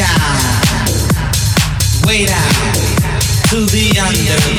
[0.00, 0.86] down,
[2.06, 2.48] way down
[3.50, 4.49] to the under.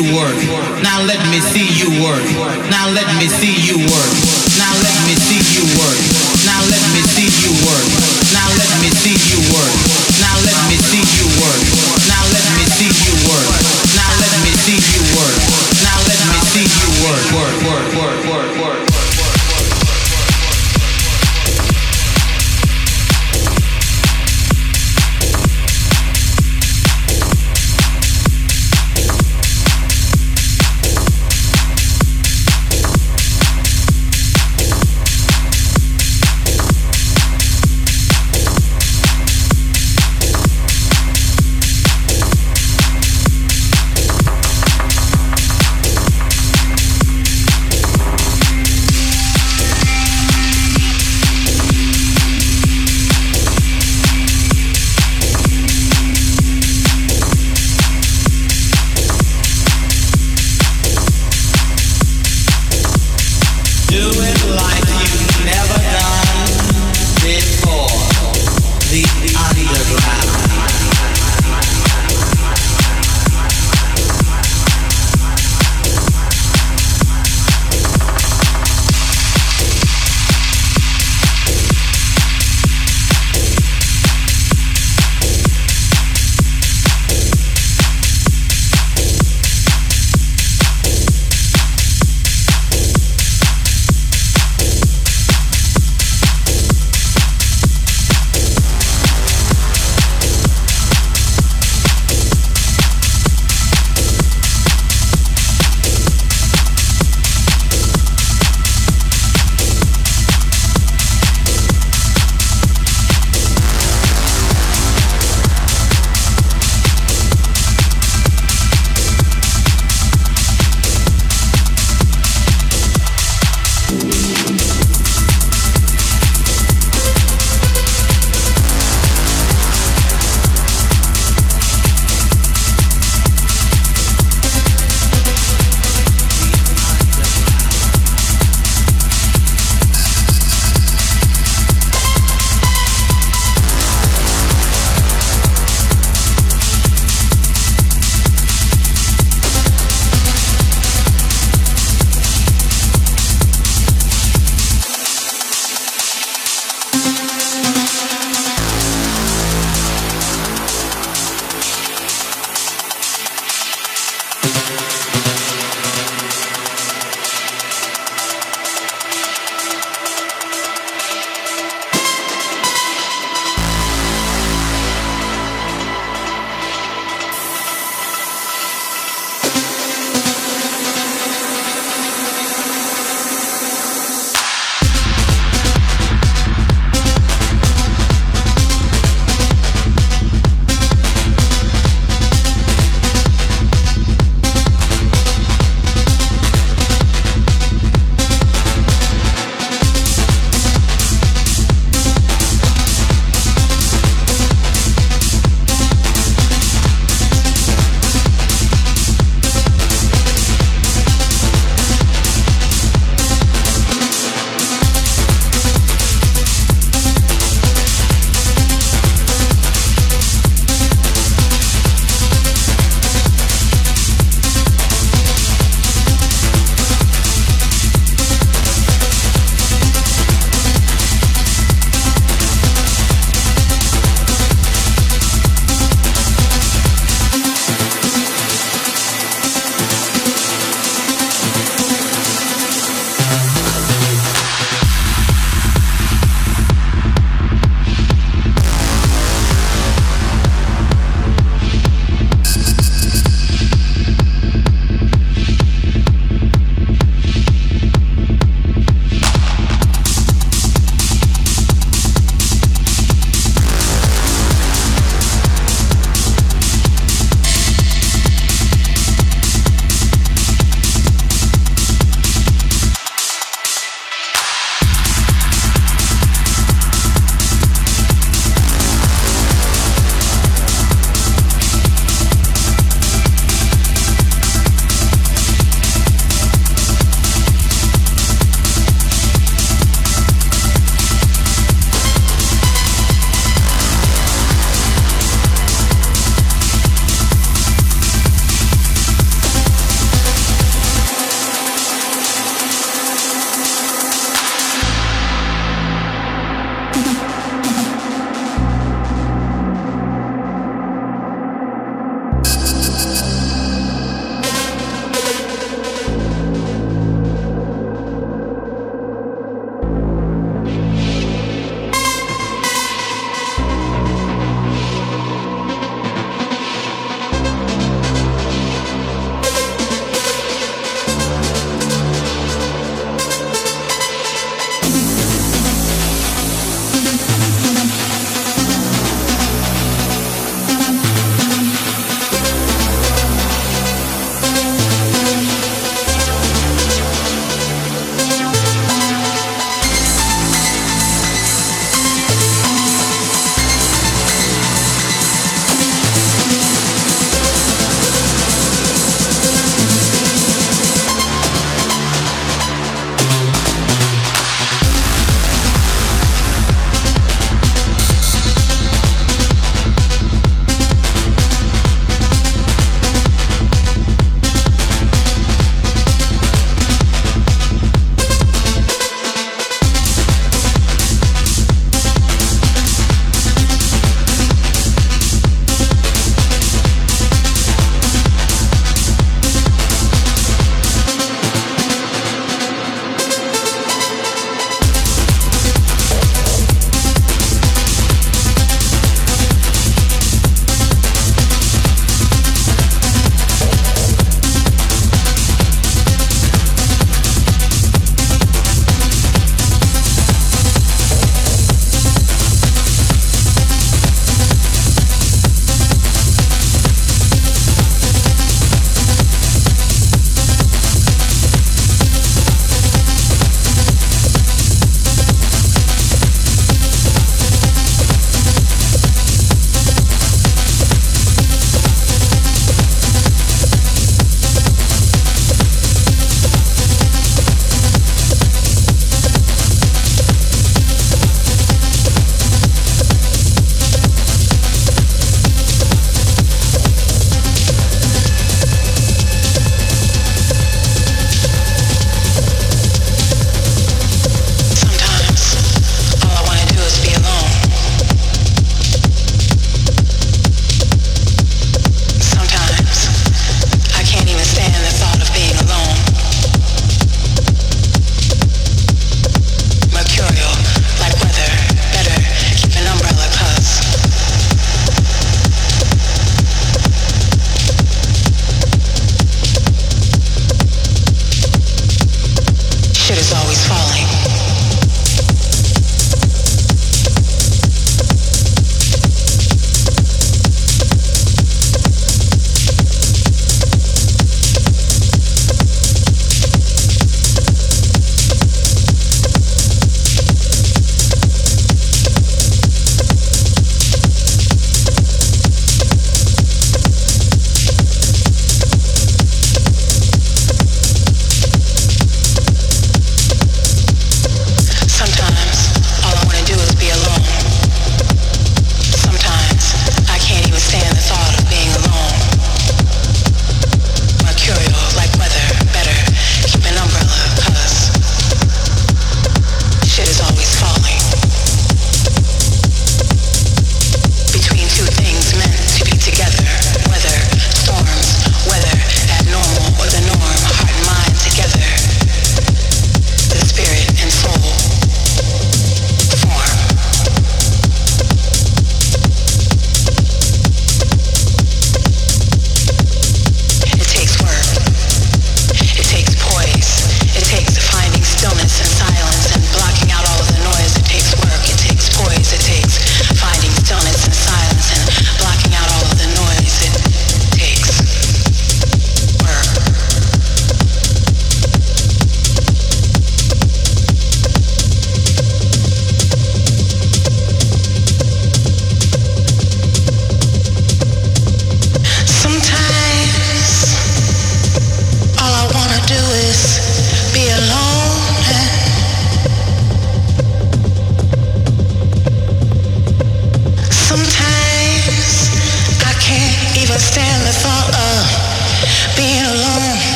[0.00, 0.36] you work.
[0.82, 2.24] Now let me see you work.
[2.72, 4.12] Now let me see you work.
[4.56, 6.00] Now let me see you work.
[6.48, 7.84] Now let me see you work.
[8.32, 9.72] Now let me see you work.
[10.24, 11.09] Now let me see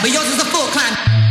[0.00, 1.27] but yours is a full climb.